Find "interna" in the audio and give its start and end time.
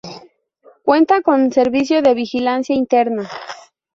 2.75-3.29